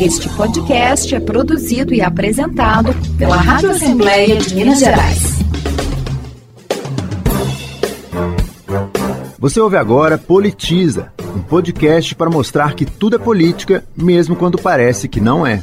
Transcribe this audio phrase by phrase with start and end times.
[0.00, 5.38] Este podcast é produzido e apresentado pela Rádio Assembleia de Minas Gerais.
[9.38, 15.08] Você ouve agora Politiza, um podcast para mostrar que tudo é política, mesmo quando parece
[15.08, 15.62] que não é.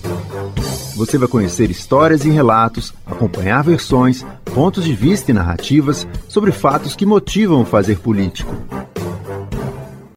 [0.95, 6.95] Você vai conhecer histórias e relatos, acompanhar versões, pontos de vista e narrativas sobre fatos
[6.95, 8.55] que motivam o fazer político.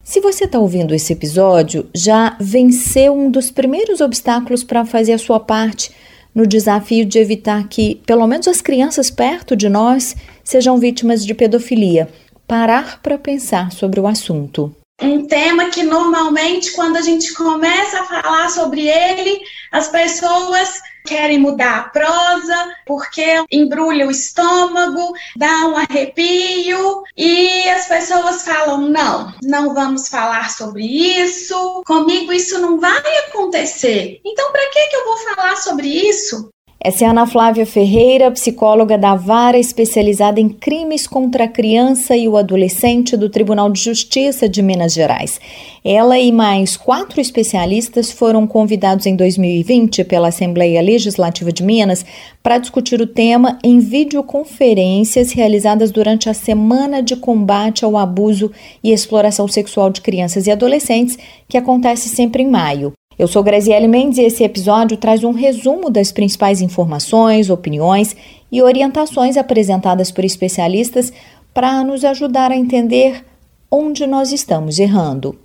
[0.05, 5.19] Se você está ouvindo esse episódio, já venceu um dos primeiros obstáculos para fazer a
[5.19, 5.91] sua parte
[6.35, 10.15] no desafio de evitar que, pelo menos, as crianças perto de nós
[10.45, 12.09] sejam vítimas de pedofilia.
[12.47, 18.05] Parar para pensar sobre o assunto um tema que normalmente quando a gente começa a
[18.05, 19.41] falar sobre ele,
[19.73, 27.87] as pessoas querem mudar a prosa porque embrulha o estômago, dá um arrepio e as
[27.87, 34.21] pessoas falam: não, não vamos falar sobre isso, comigo isso não vai acontecer.
[34.25, 36.54] Então, para que, que eu vou falar sobre isso?
[36.87, 42.29] Essa é Ana Flávia Ferreira, psicóloga da Vara especializada em crimes contra a criança e
[42.29, 45.41] o adolescente do Tribunal de Justiça de Minas Gerais.
[45.83, 52.05] Ela e mais quatro especialistas foram convidados em 2020 pela Assembleia Legislativa de Minas
[52.43, 58.93] para discutir o tema em videoconferências realizadas durante a Semana de Combate ao Abuso e
[58.93, 61.17] Exploração Sexual de Crianças e Adolescentes,
[61.49, 62.93] que acontece sempre em maio.
[63.17, 68.17] Eu sou Graziele Mendes e esse episódio traz um resumo das principais informações, opiniões
[68.51, 71.13] e orientações apresentadas por especialistas
[71.53, 73.25] para nos ajudar a entender
[73.71, 75.44] onde nós estamos errando.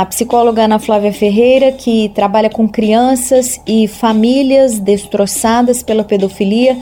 [0.00, 6.74] A psicóloga Ana Flávia Ferreira, que trabalha com crianças e famílias destroçadas pela pedofilia,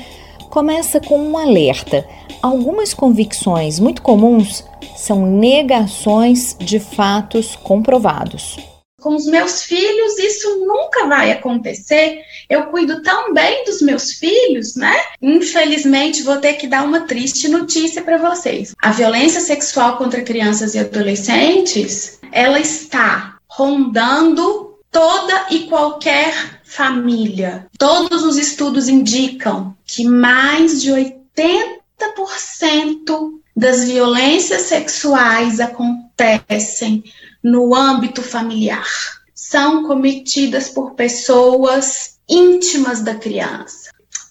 [0.48, 2.06] começa com um alerta.
[2.41, 8.56] Algumas convicções muito comuns são negações de fatos comprovados.
[9.00, 12.20] Com os meus filhos, isso nunca vai acontecer.
[12.50, 14.97] Eu cuido tão bem dos meus filhos, né?
[15.22, 18.75] Infelizmente, vou ter que dar uma triste notícia para vocês.
[18.82, 27.69] A violência sexual contra crianças e adolescentes ela está rondando toda e qualquer família.
[27.78, 37.04] Todos os estudos indicam que mais de 80% das violências sexuais acontecem
[37.43, 38.87] no âmbito familiar.
[39.34, 43.91] São cometidas por pessoas íntimas da criança.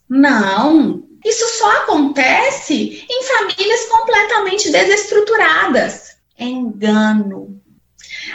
[0.10, 6.18] Não, isso só acontece em famílias completamente desestruturadas.
[6.40, 7.60] Engano,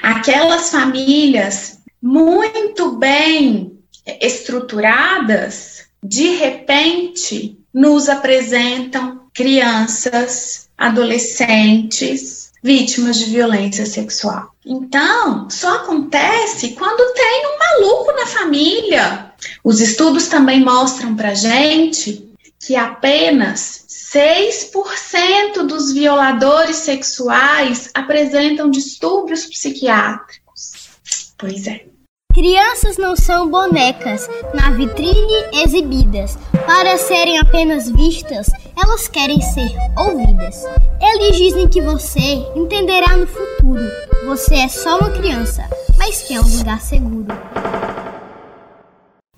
[0.03, 3.79] aquelas famílias muito bem
[4.21, 14.55] estruturadas, de repente nos apresentam crianças, adolescentes, vítimas de violência sexual.
[14.65, 19.33] Então, só acontece quando tem um maluco na família.
[19.65, 22.31] Os estudos também mostram para gente
[22.61, 30.73] que apenas 6% dos violadores sexuais apresentam distúrbios psiquiátricos.
[31.37, 31.87] Pois é.
[32.35, 36.39] Crianças não são bonecas na vitrine exibidas.
[36.65, 40.65] Para serem apenas vistas, elas querem ser ouvidas.
[40.99, 43.83] Eles dizem que você entenderá no futuro.
[44.25, 47.27] Você é só uma criança, mas quer um lugar seguro.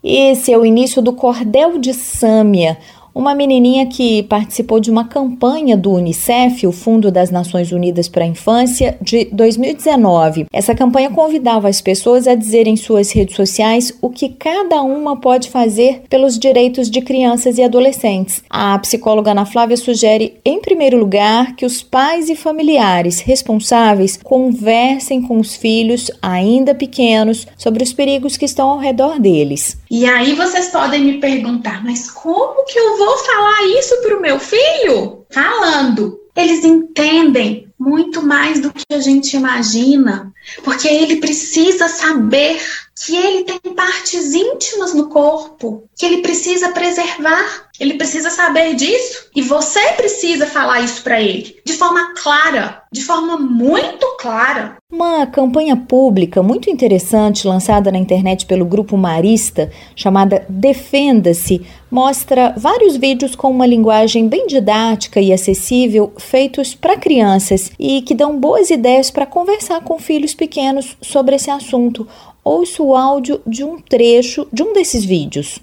[0.00, 2.78] Esse é o início do Cordel de Sâmia,
[3.14, 8.24] uma menininha que participou de uma campanha do Unicef, o Fundo das Nações Unidas para
[8.24, 10.46] a Infância, de 2019.
[10.52, 15.16] Essa campanha convidava as pessoas a dizer em suas redes sociais o que cada uma
[15.16, 18.42] pode fazer pelos direitos de crianças e adolescentes.
[18.50, 25.22] A psicóloga Ana Flávia sugere, em primeiro lugar, que os pais e familiares responsáveis conversem
[25.22, 29.78] com os filhos ainda pequenos sobre os perigos que estão ao redor deles.
[29.96, 34.20] E aí vocês podem me perguntar, mas como que eu vou falar isso para o
[34.20, 35.24] meu filho?
[35.30, 36.18] Falando.
[36.34, 42.60] Eles entendem muito mais do que a gente imagina, porque ele precisa saber
[42.94, 47.64] que ele tem partes íntimas no corpo, que ele precisa preservar.
[47.78, 53.02] Ele precisa saber disso e você precisa falar isso para ele de forma clara, de
[53.02, 54.76] forma muito clara.
[54.92, 62.96] Uma campanha pública muito interessante lançada na internet pelo grupo Marista, chamada Defenda-se, mostra vários
[62.96, 68.70] vídeos com uma linguagem bem didática e acessível feitos para crianças e que dão boas
[68.70, 72.06] ideias para conversar com filhos pequenos sobre esse assunto.
[72.44, 75.58] Ouça o áudio de um trecho de um desses vídeos.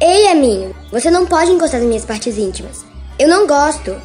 [0.00, 2.84] Ei, Aminho, você não pode encostar nas minhas partes íntimas.
[3.18, 4.00] Eu não gosto.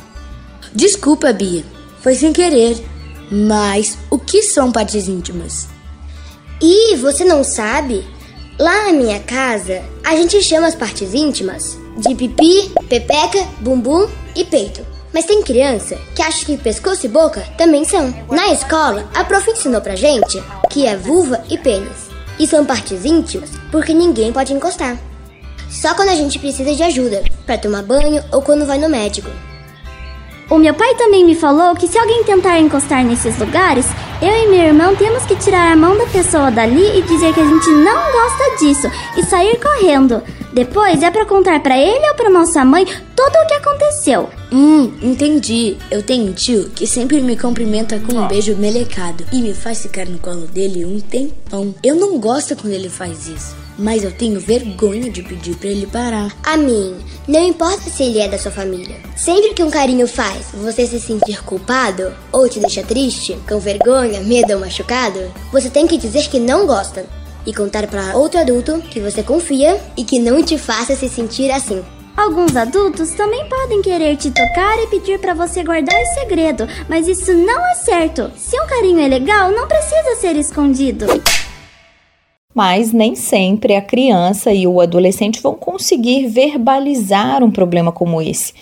[0.74, 1.64] Desculpa, Bia.
[2.02, 2.84] Foi sem querer.
[3.32, 5.68] Mas o que são partes íntimas?
[6.60, 8.04] E você não sabe?
[8.58, 14.44] Lá na minha casa, a gente chama as partes íntimas de pipi, pepeca, bumbum e
[14.44, 14.84] peito.
[15.14, 18.14] Mas tem criança que acha que pescoço e boca também são.
[18.32, 22.05] Na escola, a prof ensinou pra gente que é vulva e pênis.
[22.40, 24.98] E são partes íntimas porque ninguém pode encostar.
[25.70, 29.30] Só quando a gente precisa de ajuda, para tomar banho ou quando vai no médico.
[30.50, 33.88] O meu pai também me falou que se alguém tentar encostar nesses lugares,
[34.22, 37.42] eu e meu irmão temos que tirar a mão da pessoa dali e dizer que
[37.42, 40.22] a gente não gosta disso e sair correndo.
[40.56, 44.30] Depois é para contar para ele ou para nossa mãe tudo o que aconteceu.
[44.50, 45.76] Hum, entendi.
[45.92, 49.82] Eu tenho um tio que sempre me cumprimenta com um beijo melecado e me faz
[49.82, 51.76] ficar no colo dele um tempão.
[51.84, 55.88] Eu não gosto quando ele faz isso, mas eu tenho vergonha de pedir para ele
[55.88, 56.34] parar.
[56.42, 56.96] A mim,
[57.28, 58.96] não importa se ele é da sua família.
[59.18, 64.22] Sempre que um carinho faz você se sentir culpado ou te deixa triste, com vergonha,
[64.22, 65.20] medo ou machucado,
[65.52, 67.06] você tem que dizer que não gosta
[67.46, 71.52] e contar para outro adulto que você confia e que não te faça se sentir
[71.52, 71.84] assim.
[72.18, 77.34] Alguns adultos também podem querer te tocar e pedir para você guardar segredo, mas isso
[77.34, 78.32] não é certo.
[78.38, 81.06] Se um carinho é legal, não precisa ser escondido.
[82.54, 88.54] Mas nem sempre a criança e o adolescente vão conseguir verbalizar um problema como esse.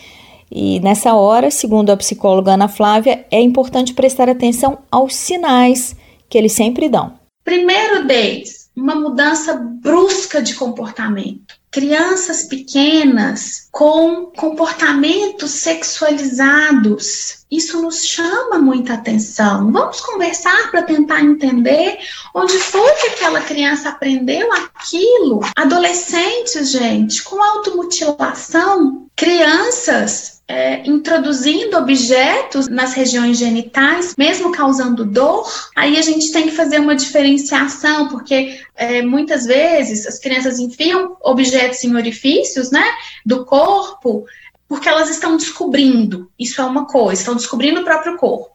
[0.52, 5.96] E nessa hora, segundo a psicóloga Ana Flávia, é importante prestar atenção aos sinais
[6.28, 7.14] que eles sempre dão.
[7.44, 11.56] Primeiro deles, uma mudança brusca de comportamento.
[11.70, 17.46] Crianças pequenas com comportamentos sexualizados.
[17.50, 19.72] Isso nos chama muita atenção.
[19.72, 21.98] Vamos conversar para tentar entender
[22.34, 25.42] onde foi que aquela criança aprendeu aquilo.
[25.56, 35.98] Adolescentes, gente, com automutilação, crianças é, introduzindo objetos nas regiões genitais, mesmo causando dor, aí
[35.98, 41.84] a gente tem que fazer uma diferenciação, porque é, muitas vezes as crianças enfiam objetos
[41.84, 42.86] em orifícios né,
[43.26, 44.26] do corpo,
[44.68, 48.54] porque elas estão descobrindo, isso é uma coisa, estão descobrindo o próprio corpo.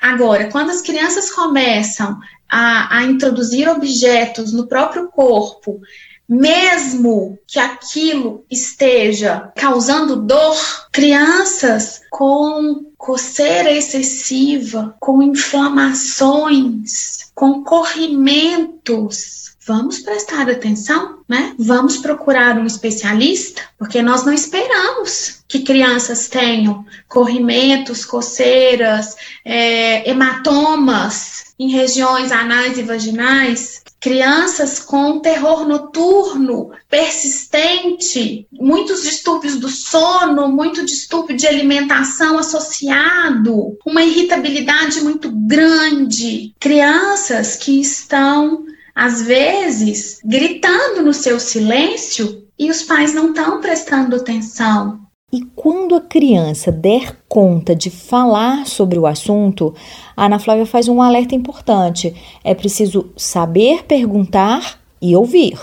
[0.00, 5.80] Agora, quando as crianças começam a, a introduzir objetos no próprio corpo,
[6.28, 10.56] mesmo que aquilo esteja causando dor,
[10.90, 21.54] crianças com coceira excessiva, com inflamações, com corrimentos, vamos prestar atenção, né?
[21.58, 31.54] Vamos procurar um especialista, porque nós não esperamos que crianças tenham corrimentos, coceiras, é, hematomas
[31.58, 40.84] em regiões anais e vaginais crianças com terror noturno persistente, muitos distúrbios do sono, muito
[40.84, 51.14] distúrbio de alimentação associado, uma irritabilidade muito grande, crianças que estão às vezes gritando no
[51.14, 55.03] seu silêncio e os pais não estão prestando atenção.
[55.34, 59.74] E quando a criança der conta de falar sobre o assunto,
[60.16, 62.14] a Ana Flávia faz um alerta importante.
[62.44, 65.58] É preciso saber perguntar e ouvir.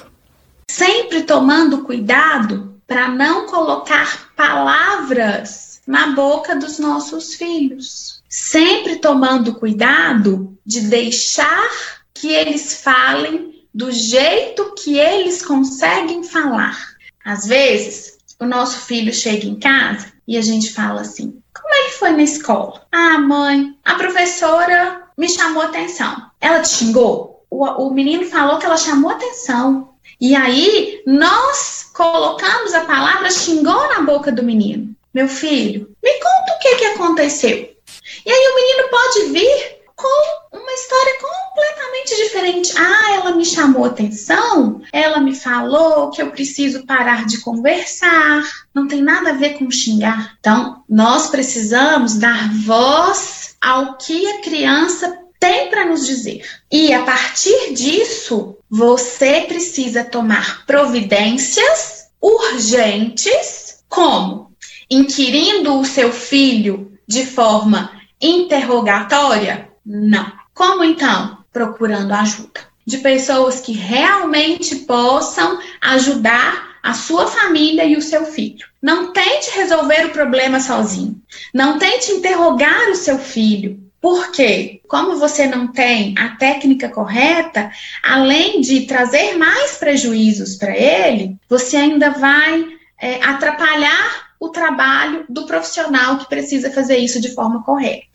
[0.70, 8.22] Sempre tomando cuidado para não colocar palavras na boca dos nossos filhos.
[8.28, 11.70] Sempre tomando cuidado de deixar
[12.14, 16.78] que eles falem do jeito que eles conseguem falar.
[17.24, 21.84] Às vezes, o nosso filho chega em casa e a gente fala assim: como é
[21.84, 22.86] que foi na escola?
[22.92, 26.30] Ah, mãe, a professora me chamou atenção.
[26.42, 27.46] Ela te xingou?
[27.52, 29.90] O, o menino falou que ela chamou atenção.
[30.20, 34.96] E aí, nós colocamos a palavra xingou na boca do menino.
[35.14, 37.76] Meu filho, me conta o que, que aconteceu.
[38.26, 40.41] E aí, o menino pode vir com
[40.72, 42.74] uma história completamente diferente.
[42.78, 48.44] Ah, ela me chamou atenção, ela me falou que eu preciso parar de conversar.
[48.74, 50.38] Não tem nada a ver com xingar.
[50.40, 56.46] Então, nós precisamos dar voz ao que a criança tem para nos dizer.
[56.72, 64.52] E a partir disso, você precisa tomar providências urgentes, como
[64.90, 70.41] inquirindo o seu filho de forma interrogatória, não.
[70.54, 71.40] Como então?
[71.52, 78.66] Procurando ajuda de pessoas que realmente possam ajudar a sua família e o seu filho.
[78.82, 81.22] Não tente resolver o problema sozinho.
[81.54, 83.80] Não tente interrogar o seu filho.
[84.02, 91.38] Porque, como você não tem a técnica correta, além de trazer mais prejuízos para ele,
[91.48, 92.66] você ainda vai
[93.00, 98.11] é, atrapalhar o trabalho do profissional que precisa fazer isso de forma correta.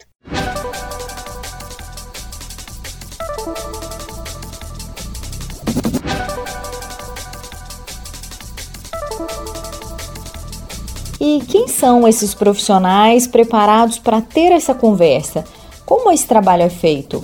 [11.37, 15.45] E quem são esses profissionais preparados para ter essa conversa?
[15.85, 17.23] Como esse trabalho é feito?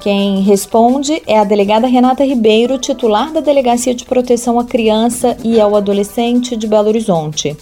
[0.00, 5.60] Quem responde é a delegada Renata Ribeiro, titular da Delegacia de Proteção à Criança e
[5.60, 7.56] ao Adolescente de Belo Horizonte.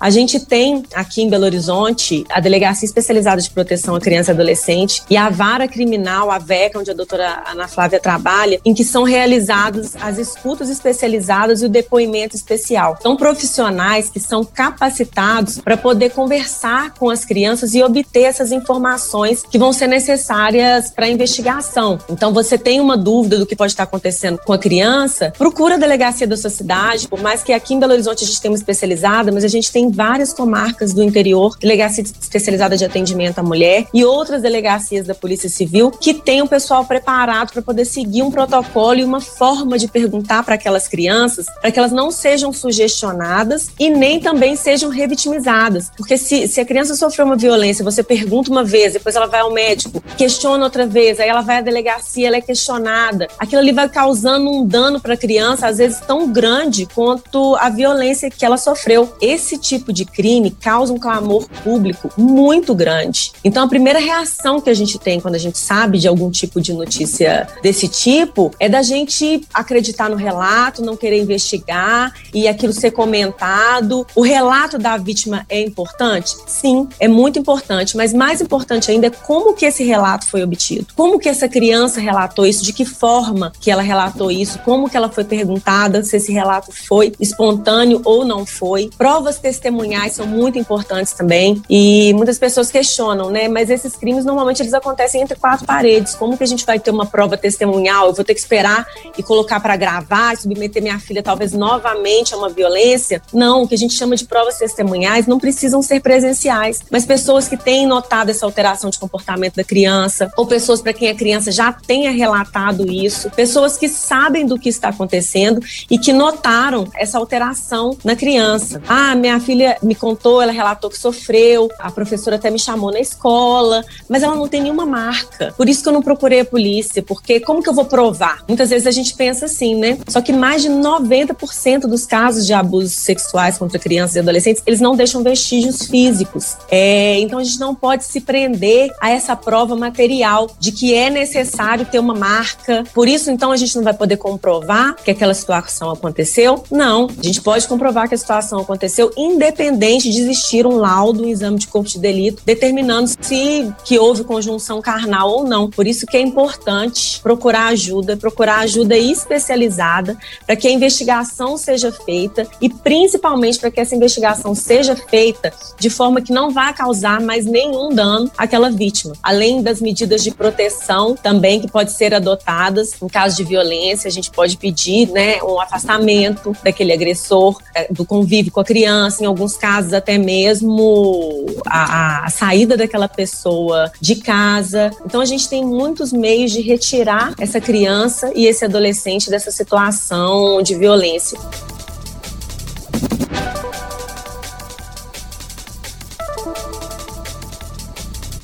[0.00, 4.34] A gente tem aqui em Belo Horizonte a Delegacia Especializada de Proteção à Criança e
[4.34, 8.84] Adolescente e a Vara Criminal, a VECA, onde a doutora Ana Flávia trabalha, em que
[8.84, 12.96] são realizadas as escutas especializadas e o depoimento especial.
[13.02, 19.42] São profissionais que são capacitados para poder conversar com as crianças e obter essas informações
[19.42, 21.98] que vão ser necessárias para a investigação.
[22.08, 25.78] Então, você tem uma dúvida do que pode estar acontecendo com a criança, procura a
[25.78, 28.58] delegacia da sua cidade, por mais que aqui em Belo Horizonte a gente tenha uma
[28.58, 33.86] especializada, mas a gente tem várias comarcas do interior, delegacia especializada de atendimento à mulher
[33.92, 38.30] e outras delegacias da Polícia Civil que tem o pessoal preparado para poder seguir um
[38.30, 43.70] protocolo e uma forma de perguntar para aquelas crianças, para que elas não sejam sugestionadas
[43.78, 45.90] e nem também sejam revitimizadas.
[45.96, 49.40] Porque se, se a criança sofreu uma violência, você pergunta uma vez, depois ela vai
[49.40, 53.28] ao médico, questiona outra vez, aí ela vai à delegacia, ela é questionada.
[53.38, 57.68] Aquilo ali vai causando um dano para a criança, às vezes tão grande quanto a
[57.68, 59.12] violência que ela sofreu.
[59.20, 63.32] Esse tipo tipo de crime causa um clamor público muito grande.
[63.44, 66.60] Então, a primeira reação que a gente tem quando a gente sabe de algum tipo
[66.60, 72.72] de notícia desse tipo é da gente acreditar no relato, não querer investigar e aquilo
[72.72, 74.06] ser comentado.
[74.14, 76.36] O relato da vítima é importante?
[76.46, 80.86] Sim, é muito importante, mas mais importante ainda é como que esse relato foi obtido.
[80.96, 84.96] Como que essa criança relatou isso, de que forma que ela relatou isso, como que
[84.96, 88.90] ela foi perguntada, se esse relato foi espontâneo ou não foi.
[88.98, 91.62] Provas testemunhais testemunhais são muito importantes também.
[91.68, 93.48] E muitas pessoas questionam, né?
[93.48, 96.14] Mas esses crimes normalmente eles acontecem entre quatro paredes.
[96.14, 98.08] Como que a gente vai ter uma prova testemunhal?
[98.08, 102.36] Eu vou ter que esperar e colocar para gravar, submeter minha filha talvez novamente a
[102.36, 103.20] uma violência?
[103.32, 107.46] Não, o que a gente chama de provas testemunhais não precisam ser presenciais, mas pessoas
[107.46, 111.52] que têm notado essa alteração de comportamento da criança, ou pessoas para quem a criança
[111.52, 115.60] já tenha relatado isso, pessoas que sabem do que está acontecendo
[115.90, 118.80] e que notaram essa alteração na criança.
[118.88, 122.92] Ah, minha filha filha me contou, ela relatou que sofreu, a professora até me chamou
[122.92, 125.52] na escola, mas ela não tem nenhuma marca.
[125.56, 128.44] Por isso que eu não procurei a polícia, porque como que eu vou provar?
[128.46, 129.98] Muitas vezes a gente pensa assim, né?
[130.06, 134.80] Só que mais de 90% dos casos de abusos sexuais contra crianças e adolescentes, eles
[134.80, 136.56] não deixam vestígios físicos.
[136.70, 141.10] É, então a gente não pode se prender a essa prova material de que é
[141.10, 142.84] necessário ter uma marca.
[142.94, 146.62] Por isso, então, a gente não vai poder comprovar que aquela situação aconteceu?
[146.70, 147.08] Não.
[147.18, 151.28] A gente pode comprovar que a situação aconteceu independente independente de existir um laudo, um
[151.28, 155.70] exame de corpo de delito, determinando se que houve conjunção carnal ou não.
[155.70, 161.90] Por isso que é importante procurar ajuda, procurar ajuda especializada para que a investigação seja
[161.90, 167.20] feita e principalmente para que essa investigação seja feita de forma que não vá causar
[167.20, 169.14] mais nenhum dano àquela vítima.
[169.22, 174.12] Além das medidas de proteção também que pode ser adotadas em caso de violência, a
[174.12, 179.26] gente pode pedir, né, um afastamento daquele agressor, eh, do convívio com a criança, em
[179.38, 184.90] alguns casos até mesmo a, a saída daquela pessoa de casa.
[185.06, 190.60] Então a gente tem muitos meios de retirar essa criança e esse adolescente dessa situação
[190.60, 191.38] de violência.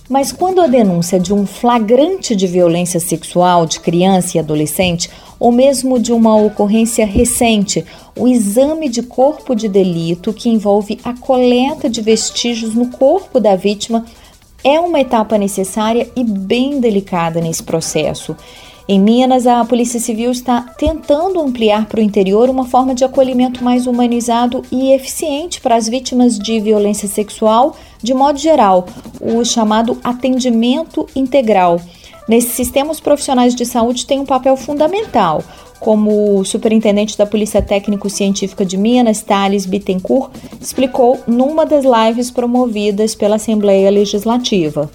[0.08, 5.10] Mas quando a denúncia de um flagrante de violência sexual de criança e adolescente,
[5.40, 7.84] ou mesmo de uma ocorrência recente,
[8.16, 13.56] o exame de corpo de delito, que envolve a coleta de vestígios no corpo da
[13.56, 14.04] vítima,
[14.62, 18.36] é uma etapa necessária e bem delicada nesse processo.
[18.86, 23.64] Em Minas, a Polícia Civil está tentando ampliar para o interior uma forma de acolhimento
[23.64, 28.86] mais humanizado e eficiente para as vítimas de violência sexual, de modo geral,
[29.20, 31.80] o chamado atendimento integral.
[32.28, 35.42] Nesse sistema, os profissionais de saúde têm um papel fundamental,
[35.80, 43.14] como o superintendente da Polícia Técnico-Científica de Minas, Thales Bittencourt, explicou numa das lives promovidas
[43.14, 44.90] pela Assembleia Legislativa.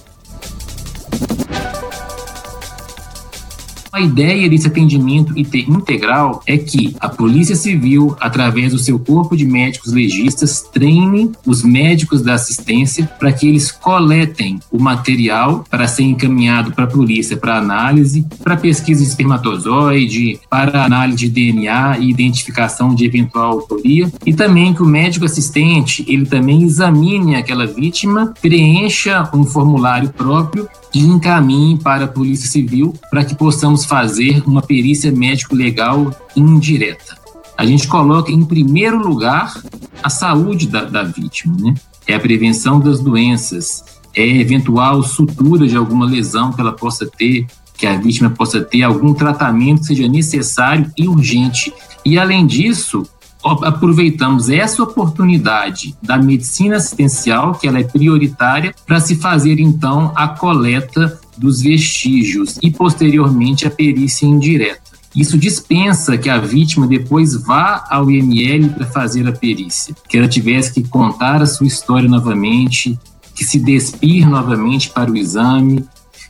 [3.99, 9.43] A ideia desse atendimento integral é que a Polícia Civil, através do seu corpo de
[9.45, 16.03] médicos legistas, treine os médicos da assistência para que eles coletem o material para ser
[16.03, 22.09] encaminhado para a polícia para análise, para pesquisa de espermatozoide, para análise de DNA e
[22.09, 28.33] identificação de eventual autoria, e também que o médico assistente ele também examine aquela vítima,
[28.41, 34.61] preencha um formulário próprio e encaminhe para a Polícia Civil para que possamos fazer uma
[34.61, 37.17] perícia médico-legal indireta.
[37.57, 39.53] A gente coloca em primeiro lugar
[40.01, 41.73] a saúde da, da vítima, né?
[42.07, 43.83] É a prevenção das doenças,
[44.15, 47.45] é eventual sutura de alguma lesão que ela possa ter,
[47.77, 51.73] que a vítima possa ter, algum tratamento que seja necessário e urgente.
[52.05, 53.03] E além disso,
[53.43, 60.27] aproveitamos essa oportunidade da medicina assistencial, que ela é prioritária, para se fazer então a
[60.27, 64.89] coleta dos vestígios e posteriormente a perícia indireta.
[65.15, 70.27] Isso dispensa que a vítima depois vá ao IML para fazer a perícia, que ela
[70.27, 72.99] tivesse que contar a sua história novamente,
[73.33, 75.83] que se despir novamente para o exame.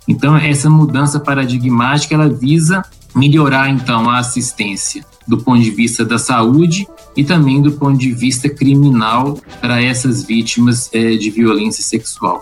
[0.08, 6.18] Então, essa mudança paradigmática ela visa melhorar então a assistência do ponto de vista da
[6.18, 12.42] saúde e também do ponto de vista criminal para essas vítimas é, de violência sexual.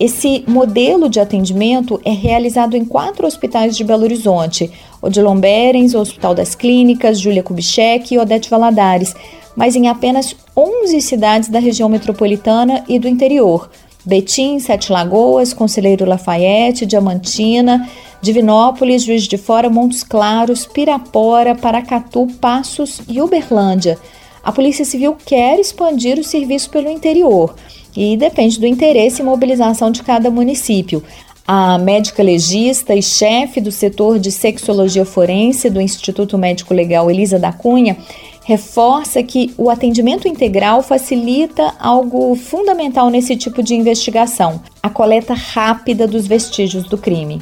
[0.00, 4.70] Esse modelo de atendimento é realizado em quatro hospitais de Belo Horizonte:
[5.02, 9.14] Odilon Berens, Hospital das Clínicas, Júlia Kubitschek e Odete Valadares,
[9.54, 13.70] mas em apenas 11 cidades da região metropolitana e do interior.
[14.02, 17.86] Betim, Sete Lagoas, Conselheiro Lafayette, Diamantina,
[18.22, 23.98] Divinópolis, Juiz de Fora, Montes Claros, Pirapora, Paracatu, Passos e Uberlândia.
[24.42, 27.54] A Polícia Civil quer expandir o serviço pelo interior
[27.96, 31.02] e depende do interesse e mobilização de cada município.
[31.46, 37.38] A médica legista e chefe do setor de sexologia forense do Instituto Médico Legal Elisa
[37.38, 37.96] da Cunha
[38.44, 46.06] reforça que o atendimento integral facilita algo fundamental nesse tipo de investigação: a coleta rápida
[46.06, 47.40] dos vestígios do crime.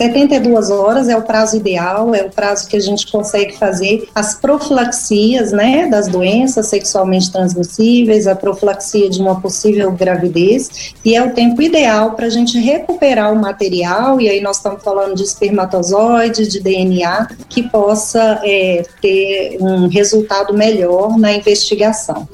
[0.00, 4.34] 72 horas é o prazo ideal, é o prazo que a gente consegue fazer as
[4.34, 11.34] profilaxias, né, das doenças sexualmente transmissíveis, a profilaxia de uma possível gravidez, e é o
[11.34, 16.48] tempo ideal para a gente recuperar o material, e aí nós estamos falando de espermatozoide,
[16.48, 22.26] de DNA, que possa é, ter um resultado melhor na investigação.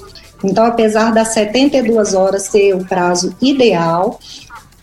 [0.44, 4.20] Então, apesar das 72 horas ser o prazo ideal,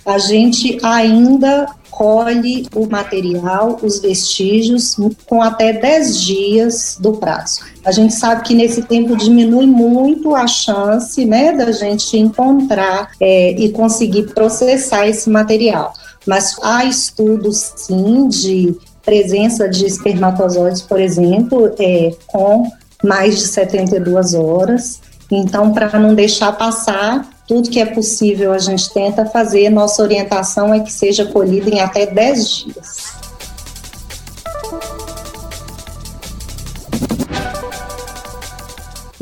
[0.05, 4.95] a gente ainda colhe o material, os vestígios,
[5.27, 7.61] com até 10 dias do prazo.
[7.85, 13.51] A gente sabe que nesse tempo diminui muito a chance né, da gente encontrar é,
[13.51, 15.93] e conseguir processar esse material.
[16.25, 22.71] Mas há estudos, sim, de presença de espermatozoides, por exemplo, é, com
[23.03, 24.99] mais de 72 horas.
[25.29, 29.69] Então, para não deixar passar, tudo que é possível a gente tenta fazer.
[29.69, 33.23] Nossa orientação é que seja colhida em até 10 dias.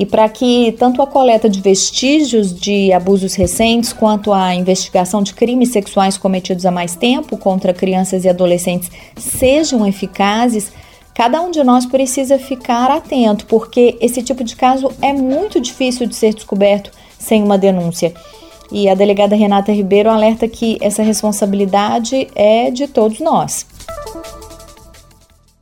[0.02, 5.32] E para que tanto a coleta de vestígios de abusos recentes quanto a investigação de
[5.32, 10.72] crimes sexuais cometidos há mais tempo contra crianças e adolescentes sejam eficazes,
[11.14, 16.08] cada um de nós precisa ficar atento, porque esse tipo de caso é muito difícil
[16.08, 18.14] de ser descoberto sem uma denúncia.
[18.72, 23.66] E a delegada Renata Ribeiro alerta que essa responsabilidade é de todos nós.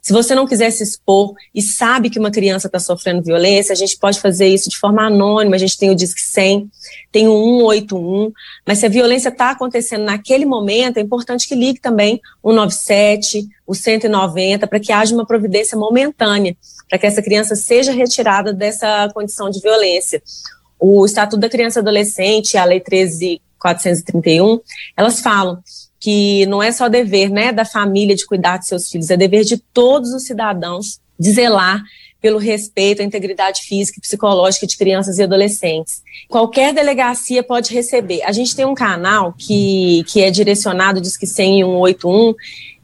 [0.10, 3.76] Se você não quiser se expor e sabe que uma criança está sofrendo violência, a
[3.76, 5.56] gente pode fazer isso de forma anônima.
[5.56, 6.67] A gente tem o Disque 100,
[7.12, 8.32] tem o 181,
[8.65, 13.48] mas se a violência está acontecendo naquele momento, é importante que ligue também o 97,
[13.67, 16.58] o 190, para que haja uma providência momentânea,
[16.89, 20.24] para que essa criança seja retirada dessa condição de violência
[20.80, 24.60] o Estatuto da Criança e Adolescente, a Lei 13.431,
[24.98, 25.62] elas falam
[26.00, 29.44] que não é só dever né, da família de cuidar de seus filhos, é dever
[29.44, 31.84] de todos os cidadãos de zelar
[32.22, 36.02] pelo respeito à integridade física e psicológica de crianças e adolescentes.
[36.28, 38.22] Qualquer delegacia pode receber.
[38.24, 42.36] A gente tem um canal que, que é direcionado, diz que 100 181,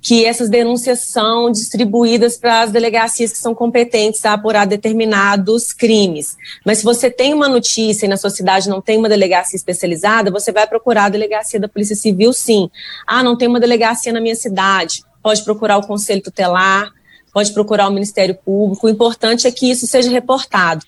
[0.06, 6.38] que essas denúncias são distribuídas para as delegacias que são competentes a apurar determinados crimes.
[6.64, 10.30] Mas se você tem uma notícia e na sua cidade não tem uma delegacia especializada,
[10.30, 12.70] você vai procurar a delegacia da Polícia Civil, sim.
[13.08, 15.04] Ah, não tem uma delegacia na minha cidade.
[15.24, 16.92] Pode procurar o Conselho Tutelar,
[17.34, 18.86] pode procurar o Ministério Público.
[18.86, 20.86] O importante é que isso seja reportado.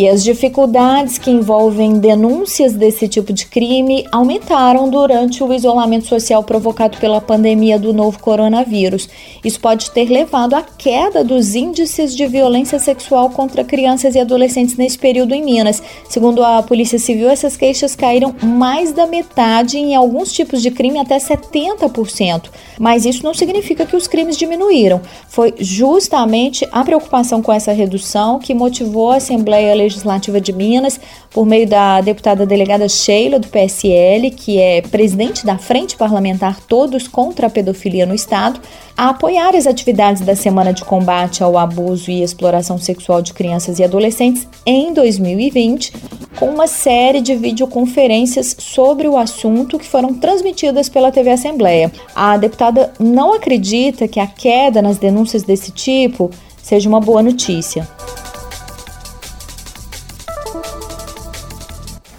[0.00, 6.42] E as dificuldades que envolvem denúncias desse tipo de crime aumentaram durante o isolamento social
[6.42, 9.10] provocado pela pandemia do novo coronavírus.
[9.44, 14.76] Isso pode ter levado à queda dos índices de violência sexual contra crianças e adolescentes
[14.76, 15.82] nesse período em Minas.
[16.08, 20.98] Segundo a Polícia Civil, essas queixas caíram mais da metade em alguns tipos de crime
[20.98, 22.50] até 70%.
[22.78, 25.00] Mas isso não significa que os crimes diminuíram.
[25.28, 31.00] Foi justamente a preocupação com essa redução que motivou a Assembleia Legislativa de Minas,
[31.30, 37.06] por meio da deputada delegada Sheila, do PSL, que é presidente da Frente Parlamentar Todos
[37.06, 38.60] contra a Pedofilia no Estado,
[38.96, 43.78] a apoiar as atividades da Semana de Combate ao Abuso e Exploração Sexual de Crianças
[43.78, 45.92] e Adolescentes em 2020,
[46.38, 51.92] com uma série de videoconferências sobre o assunto que foram transmitidas pela TV Assembleia.
[52.14, 56.30] A deputada não acredita que a queda nas denúncias desse tipo
[56.62, 57.86] seja uma boa notícia.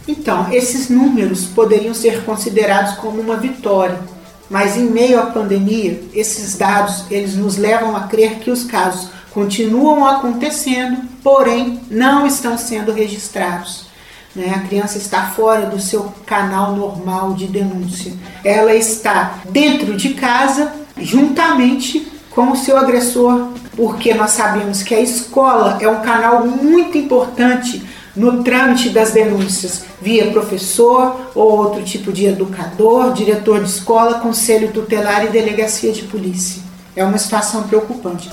[0.07, 3.99] Então, esses números poderiam ser considerados como uma vitória,
[4.51, 9.09] mas em meio à pandemia, esses dados eles nos levam a crer que os casos
[9.33, 13.85] continuam acontecendo, porém não estão sendo registrados.
[14.35, 14.53] Né?
[14.53, 18.11] A criança está fora do seu canal normal de denúncia.
[18.43, 24.99] Ela está dentro de casa, juntamente com o seu agressor, porque nós sabemos que a
[24.99, 27.81] escola é um canal muito importante
[28.15, 34.71] no trâmite das denúncias, via professor ou outro tipo de educador, diretor de escola, conselho
[34.71, 36.61] tutelar e delegacia de polícia.
[36.95, 38.29] É uma situação preocupante.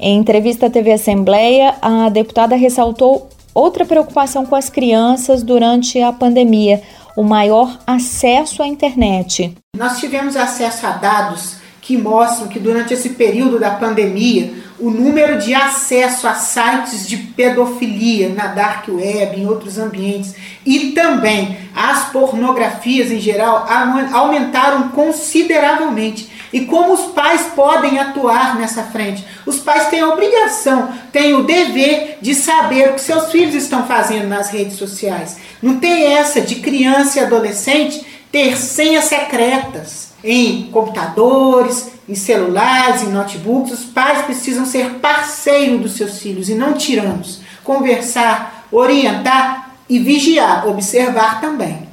[0.00, 6.12] Em entrevista à TV Assembleia, a deputada ressaltou outra preocupação com as crianças durante a
[6.12, 6.80] pandemia:
[7.16, 9.54] o maior acesso à internet.
[9.76, 15.38] Nós tivemos acesso a dados que mostram que durante esse período da pandemia, o número
[15.38, 22.10] de acesso a sites de pedofilia na dark web, em outros ambientes, e também as
[22.10, 23.66] pornografias em geral
[24.12, 26.30] aumentaram consideravelmente.
[26.52, 29.24] E como os pais podem atuar nessa frente?
[29.44, 33.86] Os pais têm a obrigação, têm o dever de saber o que seus filhos estão
[33.86, 35.36] fazendo nas redes sociais.
[35.62, 43.10] Não tem essa de criança e adolescente ter senhas secretas em computadores, em celulares, em
[43.10, 47.40] notebooks, os pais precisam ser parceiro dos seus filhos e não tiranos.
[47.62, 51.86] Conversar, orientar e vigiar, observar também.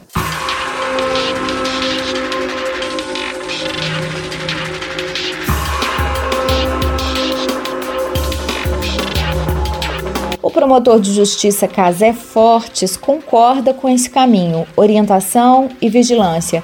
[10.42, 16.64] O promotor de justiça Casé Fortes concorda com esse caminho, orientação e vigilância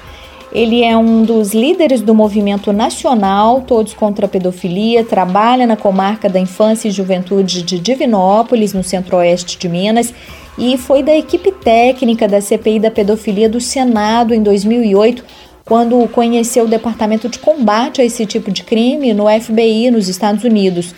[0.52, 6.28] ele é um dos líderes do movimento nacional Todos contra a Pedofilia, trabalha na comarca
[6.28, 10.12] da Infância e Juventude de Divinópolis, no centro-oeste de Minas,
[10.58, 15.24] e foi da equipe técnica da CPI da Pedofilia do Senado em 2008,
[15.64, 20.44] quando conheceu o Departamento de Combate a esse tipo de crime no FBI, nos Estados
[20.44, 20.94] Unidos.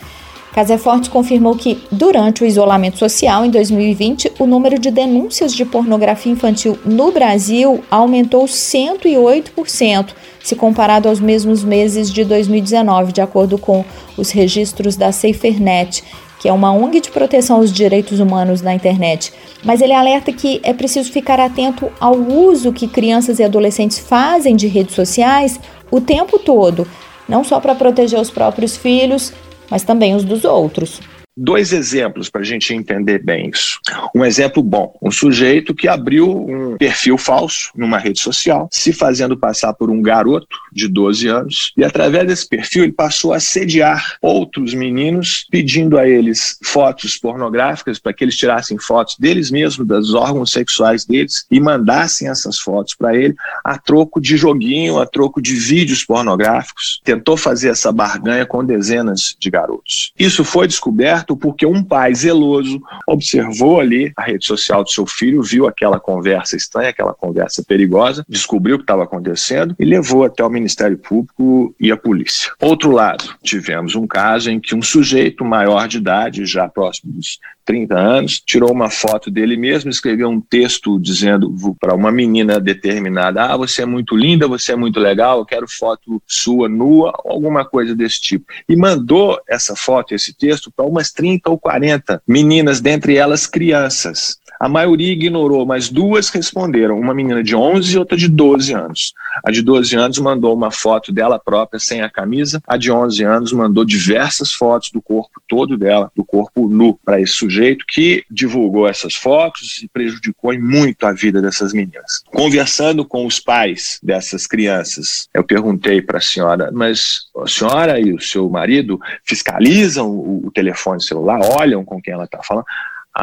[0.54, 5.64] Casa Fortes confirmou que, durante o isolamento social em 2020, o número de denúncias de
[5.64, 13.58] pornografia infantil no Brasil aumentou 108%, se comparado aos mesmos meses de 2019, de acordo
[13.58, 13.84] com
[14.16, 16.04] os registros da SaferNet,
[16.38, 19.32] que é uma ONG de proteção aos direitos humanos na internet.
[19.64, 24.54] Mas ele alerta que é preciso ficar atento ao uso que crianças e adolescentes fazem
[24.54, 25.58] de redes sociais
[25.90, 26.86] o tempo todo,
[27.28, 29.32] não só para proteger os próprios filhos,
[29.70, 31.00] mas também os dos outros.
[31.36, 33.80] Dois exemplos para a gente entender bem isso.
[34.14, 39.36] Um exemplo bom: um sujeito que abriu um perfil falso numa rede social, se fazendo
[39.36, 44.16] passar por um garoto de 12 anos, e através desse perfil ele passou a sediar
[44.22, 50.14] outros meninos, pedindo a eles fotos pornográficas para que eles tirassem fotos deles mesmos, dos
[50.14, 55.42] órgãos sexuais deles, e mandassem essas fotos para ele a troco de joguinho, a troco
[55.42, 57.00] de vídeos pornográficos.
[57.02, 60.12] Tentou fazer essa barganha com dezenas de garotos.
[60.16, 65.06] Isso foi descoberto certo porque um pai zeloso observou ali a rede social do seu
[65.06, 70.24] filho, viu aquela conversa estranha, aquela conversa perigosa, descobriu o que estava acontecendo e levou
[70.24, 72.52] até o Ministério Público e a polícia.
[72.60, 77.38] Outro lado, tivemos um caso em que um sujeito maior de idade, já próximo dos
[77.64, 83.44] 30 anos, tirou uma foto dele mesmo, escreveu um texto dizendo para uma menina determinada:
[83.44, 87.64] Ah, você é muito linda, você é muito legal, eu quero foto sua nua, alguma
[87.64, 88.46] coisa desse tipo.
[88.68, 94.38] E mandou essa foto, esse texto, para umas 30 ou 40 meninas, dentre elas crianças.
[94.60, 96.98] A maioria ignorou, mas duas responderam.
[96.98, 99.12] Uma menina de 11 e outra de 12 anos.
[99.44, 102.60] A de 12 anos mandou uma foto dela própria sem a camisa.
[102.66, 107.20] A de 11 anos mandou diversas fotos do corpo todo dela, do corpo nu, para
[107.20, 112.22] esse sujeito que divulgou essas fotos e prejudicou muito a vida dessas meninas.
[112.26, 118.12] Conversando com os pais dessas crianças, eu perguntei para a senhora, mas a senhora e
[118.12, 122.66] o seu marido fiscalizam o, telefone celular, olham com quem ela está falando?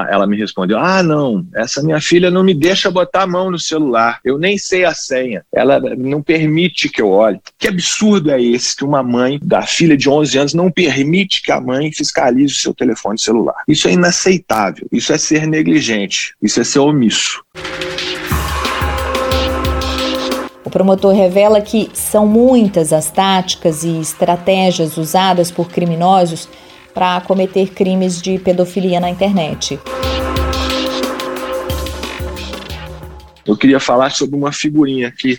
[0.09, 3.59] Ela me respondeu: Ah, não, essa minha filha não me deixa botar a mão no
[3.59, 7.39] celular, eu nem sei a senha, ela não permite que eu olhe.
[7.57, 11.51] Que absurdo é esse que uma mãe da filha de 11 anos não permite que
[11.51, 13.55] a mãe fiscalize o seu telefone celular?
[13.67, 17.43] Isso é inaceitável, isso é ser negligente, isso é ser omisso.
[20.63, 26.47] O promotor revela que são muitas as táticas e estratégias usadas por criminosos
[26.93, 29.79] para cometer crimes de pedofilia na internet.
[33.45, 35.37] Eu queria falar sobre uma figurinha aqui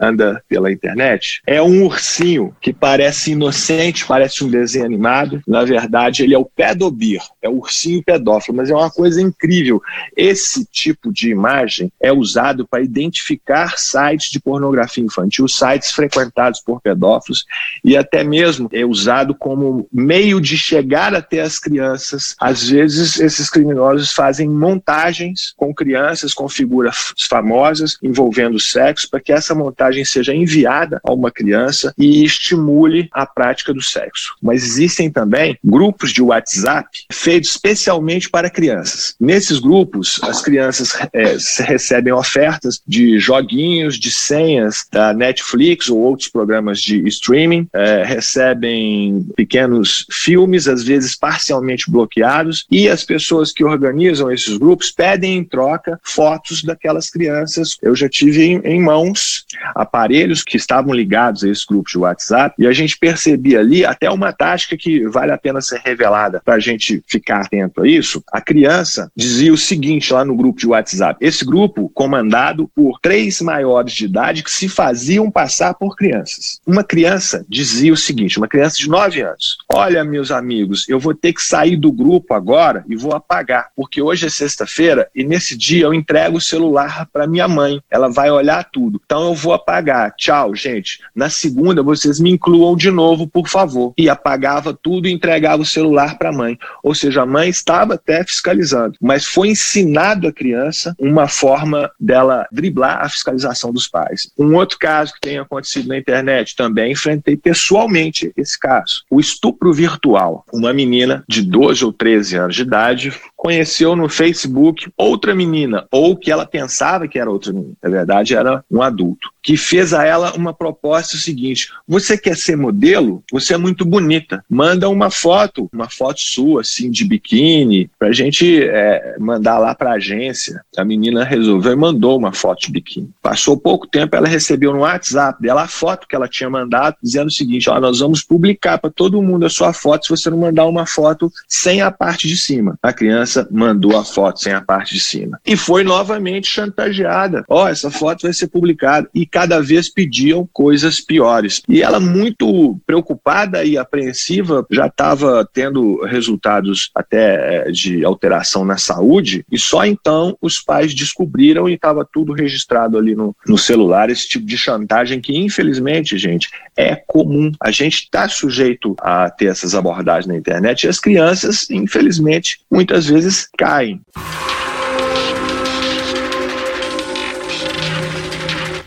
[0.00, 5.42] anda pela internet, é um ursinho que parece inocente, parece um desenho animado.
[5.46, 9.82] Na verdade, ele é o pedobir, é o ursinho pedófilo, mas é uma coisa incrível.
[10.16, 16.80] Esse tipo de imagem é usado para identificar sites de pornografia infantil, sites frequentados por
[16.80, 17.44] pedófilos,
[17.84, 22.34] e até mesmo é usado como meio de chegar até as crianças.
[22.40, 29.32] Às vezes, esses criminosos fazem montagens com crianças, com figuras famosas envolvendo sexo, para que
[29.32, 34.34] essa montagem mensagem seja enviada a uma criança e estimule a prática do sexo.
[34.40, 39.14] Mas existem também grupos de WhatsApp feitos especialmente para crianças.
[39.20, 46.28] Nesses grupos, as crianças é, recebem ofertas de joguinhos, de senhas da Netflix ou outros
[46.28, 53.64] programas de streaming, é, recebem pequenos filmes, às vezes parcialmente bloqueados, e as pessoas que
[53.64, 57.76] organizam esses grupos pedem em troca fotos daquelas crianças.
[57.82, 59.44] Eu já tive em, em mãos
[59.80, 64.10] aparelhos que estavam ligados a esse grupo de WhatsApp e a gente percebia ali até
[64.10, 68.22] uma tática que vale a pena ser revelada para a gente ficar atento a isso.
[68.30, 73.40] A criança dizia o seguinte lá no grupo de WhatsApp: esse grupo comandado por três
[73.40, 76.60] maiores de idade que se faziam passar por crianças.
[76.66, 81.14] Uma criança dizia o seguinte: uma criança de 9 anos: Olha, meus amigos, eu vou
[81.14, 85.56] ter que sair do grupo agora e vou apagar, porque hoje é sexta-feira e nesse
[85.56, 87.80] dia eu entrego o celular para minha mãe.
[87.90, 89.00] Ela vai olhar tudo.
[89.04, 90.12] Então eu vou apagar apagar.
[90.16, 91.00] Tchau, gente.
[91.14, 93.94] Na segunda, vocês me incluam de novo, por favor.
[93.96, 96.58] E apagava tudo e entregava o celular para a mãe.
[96.82, 102.46] Ou seja, a mãe estava até fiscalizando, mas foi ensinado à criança uma forma dela
[102.50, 104.30] driblar a fiscalização dos pais.
[104.36, 109.04] Um outro caso que tem acontecido na internet, também enfrentei pessoalmente esse caso.
[109.08, 110.44] O estupro virtual.
[110.52, 116.14] Uma menina de 12 ou 13 anos de idade conheceu no Facebook outra menina, ou
[116.14, 117.72] que ela pensava que era outra menina.
[117.82, 122.54] Na verdade, era um adulto, que fez a ela uma proposta seguinte: você quer ser
[122.54, 123.24] modelo?
[123.32, 124.44] Você é muito bonita.
[124.48, 129.92] Manda uma foto, uma foto sua, assim, de biquíni, pra gente é, mandar lá pra
[129.92, 130.62] agência.
[130.76, 133.08] A menina resolveu e mandou uma foto de biquíni.
[133.22, 137.28] Passou pouco tempo, ela recebeu no WhatsApp dela a foto que ela tinha mandado, dizendo
[137.28, 140.36] o seguinte: ó, nós vamos publicar para todo mundo a sua foto se você não
[140.36, 142.78] mandar uma foto sem a parte de cima.
[142.82, 145.40] A criança mandou a foto sem a parte de cima.
[145.46, 147.44] E foi novamente chantageada.
[147.48, 149.08] Ó, essa foto vai ser publicada.
[149.14, 151.62] E cada vez pediam coisas piores.
[151.68, 158.76] E ela, muito preocupada e apreensiva, já estava tendo resultados até eh, de alteração na
[158.76, 164.10] saúde, e só então os pais descobriram e estava tudo registrado ali no, no celular,
[164.10, 167.52] esse tipo de chantagem que, infelizmente, gente, é comum.
[167.60, 173.06] A gente está sujeito a ter essas abordagens na internet e as crianças, infelizmente, muitas
[173.06, 173.19] vezes
[173.56, 174.00] caem.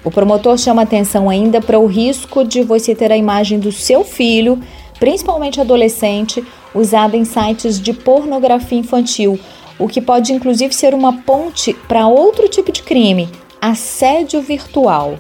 [0.04, 4.04] O promotor chama atenção ainda para o risco de você ter a imagem do seu
[4.04, 4.62] filho,
[5.00, 6.44] principalmente adolescente,
[6.76, 9.40] usada em sites de pornografia infantil,
[9.80, 13.30] o que pode inclusive ser uma ponte para outro tipo de crime,
[13.62, 15.18] assédio virtual.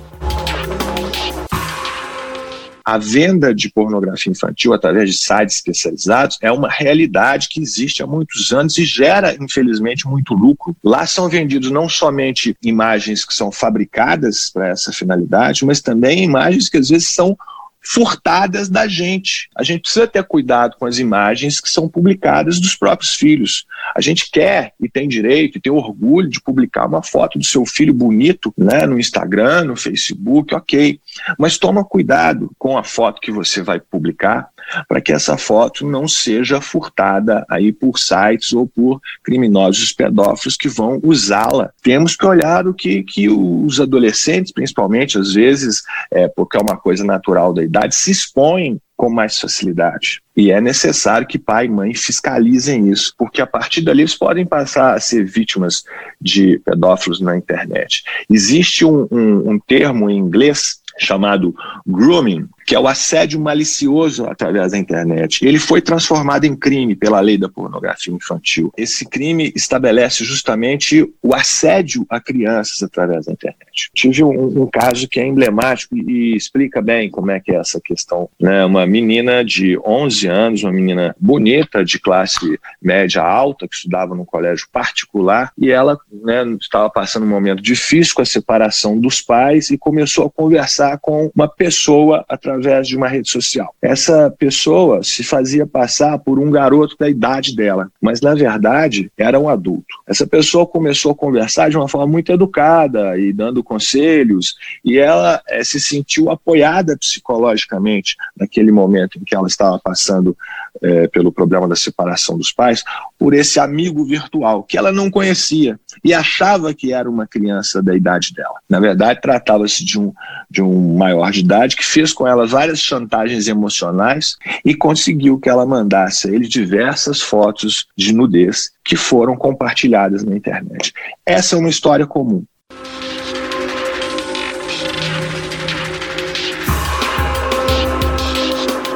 [2.85, 8.07] A venda de pornografia infantil através de sites especializados é uma realidade que existe há
[8.07, 10.75] muitos anos e gera, infelizmente, muito lucro.
[10.83, 16.67] Lá são vendidos não somente imagens que são fabricadas para essa finalidade, mas também imagens
[16.67, 17.37] que às vezes são
[17.83, 19.49] furtadas da gente.
[19.55, 23.65] A gente precisa ter cuidado com as imagens que são publicadas dos próprios filhos.
[23.95, 27.65] A gente quer e tem direito e tem orgulho de publicar uma foto do seu
[27.65, 30.99] filho bonito né, no Instagram, no Facebook, ok.
[31.37, 34.49] Mas toma cuidado com a foto que você vai publicar
[34.87, 40.67] para que essa foto não seja furtada aí por sites ou por criminosos pedófilos que
[40.67, 41.71] vão usá-la.
[41.81, 46.77] Temos que olhar o que, que os adolescentes, principalmente, às vezes, é, porque é uma
[46.77, 50.21] coisa natural da idade, se expõem com mais facilidade.
[50.35, 54.45] E é necessário que pai e mãe fiscalizem isso, porque a partir dali eles podem
[54.45, 55.83] passar a ser vítimas
[56.21, 58.03] de pedófilos na internet.
[58.29, 64.71] Existe um, um, um termo em inglês chamado grooming, que é o assédio malicioso através
[64.71, 65.45] da internet.
[65.45, 68.71] Ele foi transformado em crime pela lei da pornografia infantil.
[68.77, 73.89] Esse crime estabelece justamente o assédio a crianças através da internet.
[73.93, 77.79] Tive um, um caso que é emblemático e explica bem como é que é essa
[77.79, 78.29] questão.
[78.39, 78.63] Né?
[78.65, 84.25] Uma menina de 11 anos, uma menina bonita, de classe média alta, que estudava num
[84.25, 89.69] colégio particular, e ela né, estava passando um momento difícil com a separação dos pais
[89.69, 93.73] e começou a conversar com uma pessoa através através de uma rede social.
[93.81, 99.39] Essa pessoa se fazia passar por um garoto da idade dela, mas na verdade era
[99.39, 99.95] um adulto.
[100.07, 105.41] Essa pessoa começou a conversar de uma forma muito educada e dando conselhos, e ela
[105.47, 110.37] é, se sentiu apoiada psicologicamente naquele momento em que ela estava passando
[110.81, 112.83] é, pelo problema da separação dos pais,
[113.17, 117.95] por esse amigo virtual que ela não conhecia e achava que era uma criança da
[117.95, 118.55] idade dela.
[118.69, 120.13] Na verdade, tratava-se de um,
[120.49, 125.49] de um maior de idade que fez com ela várias chantagens emocionais e conseguiu que
[125.49, 130.93] ela mandasse a ele diversas fotos de nudez que foram compartilhadas na internet.
[131.25, 132.43] Essa é uma história comum.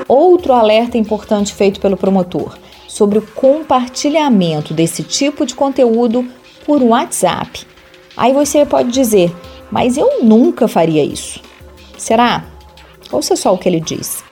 [0.07, 6.25] Outro alerta importante feito pelo promotor sobre o compartilhamento desse tipo de conteúdo
[6.65, 7.65] por WhatsApp.
[8.15, 9.33] Aí você pode dizer,
[9.69, 11.41] mas eu nunca faria isso.
[11.97, 12.45] Será?
[13.11, 14.26] Ouça só o que ele diz.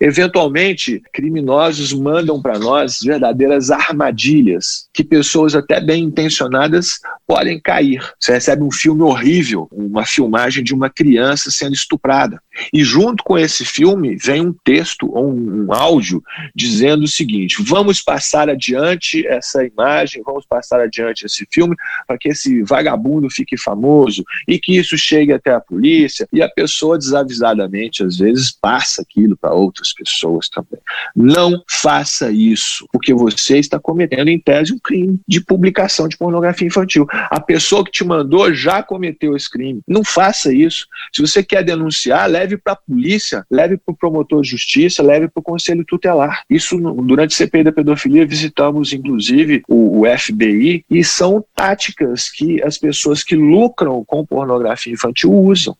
[0.00, 8.02] Eventualmente, criminosos mandam para nós verdadeiras armadilhas que pessoas até bem intencionadas podem cair.
[8.18, 12.40] Você recebe um filme horrível, uma filmagem de uma criança sendo estuprada.
[12.72, 16.22] E junto com esse filme vem um texto ou um, um áudio
[16.54, 22.30] dizendo o seguinte: vamos passar adiante essa imagem, vamos passar adiante esse filme para que
[22.30, 26.26] esse vagabundo fique famoso e que isso chegue até a polícia.
[26.32, 30.80] E a pessoa desavisadamente, às vezes, passa aquilo para outras outras pessoas também.
[31.14, 36.66] Não faça isso, porque você está cometendo, em tese, um crime de publicação de pornografia
[36.66, 37.06] infantil.
[37.10, 39.80] A pessoa que te mandou já cometeu esse crime.
[39.86, 40.86] Não faça isso.
[41.12, 45.28] Se você quer denunciar, leve para a polícia, leve para o promotor de justiça, leve
[45.28, 46.42] para o conselho tutelar.
[46.48, 52.62] Isso, durante o CPI da pedofilia, visitamos, inclusive, o, o FBI, e são táticas que
[52.62, 55.76] as pessoas que lucram com pornografia infantil usam.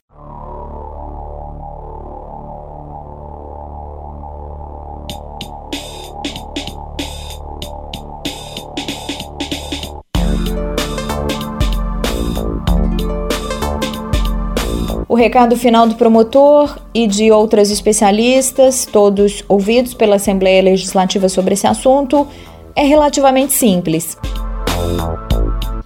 [15.20, 21.66] Recado final do promotor e de outras especialistas, todos ouvidos pela Assembleia Legislativa sobre esse
[21.66, 22.26] assunto,
[22.74, 24.16] é relativamente simples.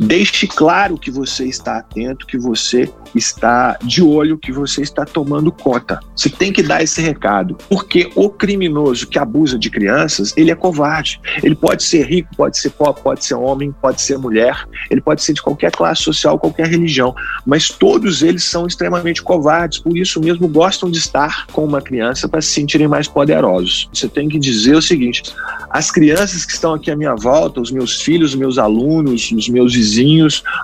[0.05, 5.51] Deixe claro que você está atento, que você está de olho, que você está tomando
[5.51, 5.99] conta.
[6.15, 10.55] Você tem que dar esse recado, porque o criminoso que abusa de crianças, ele é
[10.55, 11.19] covarde.
[11.43, 15.23] Ele pode ser rico, pode ser pobre, pode ser homem, pode ser mulher, ele pode
[15.23, 17.15] ser de qualquer classe social, qualquer religião,
[17.47, 22.29] mas todos eles são extremamente covardes, por isso mesmo gostam de estar com uma criança
[22.29, 23.89] para se sentirem mais poderosos.
[23.91, 25.23] Você tem que dizer o seguinte:
[25.71, 29.49] as crianças que estão aqui à minha volta, os meus filhos, os meus alunos, os
[29.49, 29.94] meus vizinhos,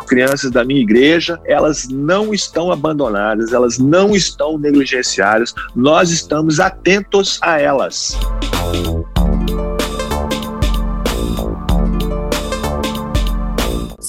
[0.07, 7.39] crianças da minha igreja, elas não estão abandonadas, elas não estão negligenciadas, nós estamos atentos
[7.43, 8.17] a elas.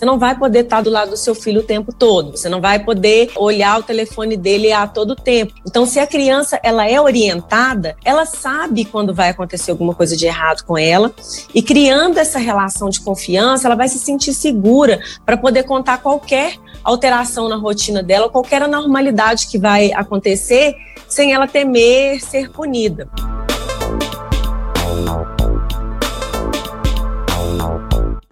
[0.02, 2.32] Você não vai poder estar do lado do seu filho o tempo todo.
[2.32, 5.54] Você não vai poder olhar o telefone dele a todo tempo.
[5.64, 10.26] Então, se a criança ela é orientada, ela sabe quando vai acontecer alguma coisa de
[10.26, 11.14] errado com ela
[11.54, 16.56] e criando essa relação de confiança, ela vai se sentir segura para poder contar qualquer
[16.84, 20.74] alteração na rotina dela, qualquer anormalidade que vai acontecer,
[21.08, 23.08] sem ela temer ser punida.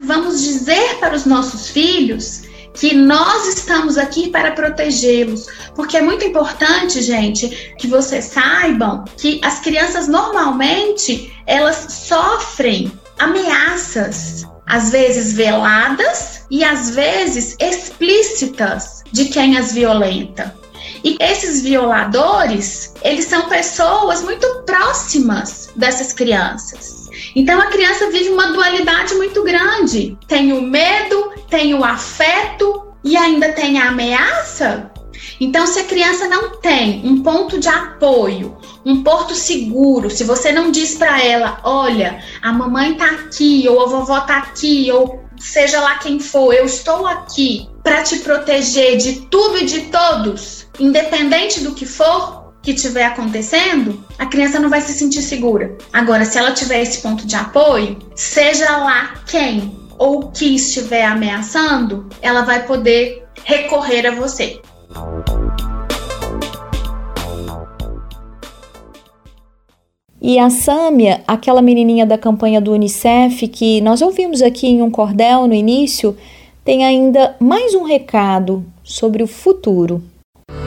[0.10, 2.41] Vamos dizer para os nossos filhos
[2.74, 5.45] que nós estamos aqui para protegê-los,
[5.76, 14.47] porque é muito importante, gente, que vocês saibam que as crianças normalmente elas sofrem ameaças,
[14.66, 20.55] às vezes veladas e às vezes explícitas de quem as violenta.
[21.03, 26.99] E esses violadores, eles são pessoas muito próximas dessas crianças.
[27.36, 30.18] Então a criança vive uma dualidade muito grande.
[30.28, 34.92] Tem o medo, tem o afeto e ainda tem a ameaça.
[35.40, 40.52] Então, se a criança não tem um ponto de apoio, um porto seguro, se você
[40.52, 45.24] não diz para ela, olha, a mamãe tá aqui, ou a vovó tá aqui, ou
[45.38, 50.68] seja lá quem for, eu estou aqui para te proteger de tudo e de todos,
[50.80, 55.78] independente do que for que estiver acontecendo, a criança não vai se sentir segura.
[55.91, 62.07] Agora, se ela tiver esse ponto de apoio, seja lá quem ou que estiver ameaçando,
[62.22, 64.62] ela vai poder recorrer a você.
[70.22, 74.91] E a Sâmia, aquela menininha da campanha do Unicef que nós ouvimos aqui em um
[74.91, 76.16] cordel no início,
[76.64, 80.03] tem ainda mais um recado sobre o futuro.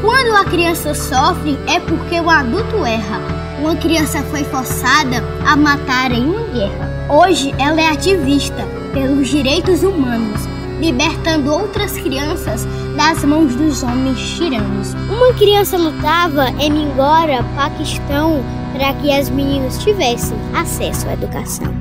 [0.02, 3.20] Quando a criança sofre é porque o adulto erra.
[3.60, 6.90] Uma criança foi forçada a matar em uma guerra.
[7.08, 10.40] Hoje ela é ativista pelos direitos humanos,
[10.80, 14.92] libertando outras crianças das mãos dos homens tiranos.
[15.08, 18.42] Uma criança lutava em Mingora, Paquistão,
[18.72, 21.72] para que as meninas tivessem acesso à educação.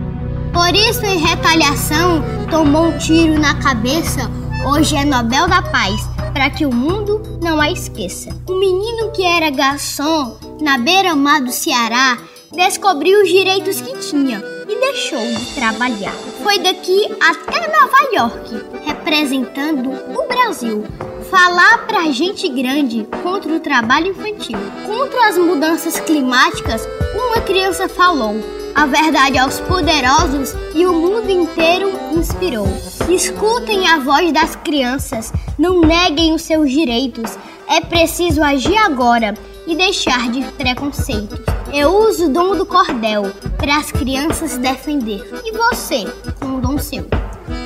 [0.54, 4.30] Por isso, em retaliação, tomou um tiro na cabeça.
[4.68, 8.30] Hoje é Nobel da Paz, para que o mundo não a esqueça.
[8.48, 12.18] O menino que era garçom na beira-mar do Ceará
[12.52, 16.14] descobriu os direitos que tinha e deixou de trabalhar.
[16.44, 20.84] Foi daqui até Nova York, representando o Brasil,
[21.30, 24.58] falar pra gente grande contra o trabalho infantil.
[24.86, 28.36] Contra as mudanças climáticas, uma criança falou
[28.76, 32.68] a verdade aos poderosos e o mundo inteiro inspirou.
[33.10, 37.38] Escutem a voz das crianças, não neguem os seus direitos.
[37.68, 39.34] É preciso agir agora
[39.68, 41.40] e deixar de preconceito.
[41.74, 45.22] Eu uso o dom do cordel para as crianças defender.
[45.46, 46.06] E você,
[46.40, 47.04] com o dom seu,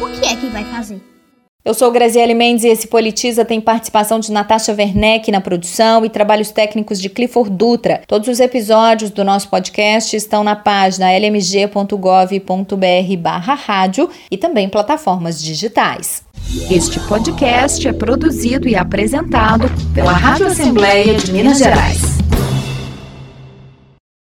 [0.01, 1.14] o que é que vai fazer?
[1.66, 6.09] Eu sou Graziele Mendes e esse Politiza tem participação de Natasha Werneck na produção e
[6.09, 8.03] trabalhos técnicos de Clifford Dutra.
[8.05, 11.97] Todos os episódios do nosso podcast estão na página lmg.gov.br
[13.18, 16.24] barra rádio e também plataformas digitais.
[16.70, 21.99] Este podcast é produzido e apresentado pela Rádio Assembleia de Minas Gerais.